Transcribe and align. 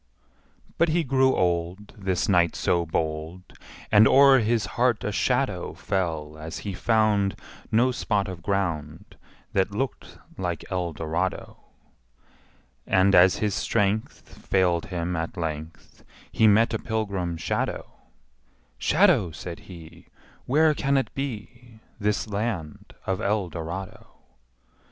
But 0.79 0.89
he 0.89 1.03
grew 1.03 1.35
old, 1.35 1.93
This 1.95 2.27
knight 2.27 2.55
so 2.55 2.87
bold, 2.87 3.43
And 3.91 4.07
o'er 4.07 4.39
his 4.39 4.65
heart 4.73 5.03
a 5.03 5.11
shadow 5.11 5.75
Fell 5.75 6.39
as 6.39 6.57
he 6.65 6.73
found 6.73 7.35
No 7.71 7.91
spot 7.91 8.27
of 8.27 8.41
ground 8.41 9.15
That 9.53 9.69
looked 9.69 10.17
like 10.39 10.65
Eldorado. 10.71 11.57
And, 12.87 13.13
as 13.13 13.35
his 13.35 13.53
strength 13.53 14.27
Failed 14.43 14.85
him 14.87 15.15
at 15.15 15.37
length, 15.37 16.03
He 16.31 16.47
met 16.47 16.73
a 16.73 16.79
pilgrim 16.79 17.37
shadow: 17.37 17.91
``Shadow,'' 18.79 19.35
says 19.35 19.59
he, 19.59 20.07
``Where 20.49 20.75
can 20.75 20.97
it 20.97 21.13
be, 21.13 21.79
This 21.99 22.27
land 22.27 22.95
of 23.05 23.21
Eldorado?'' 23.21 24.07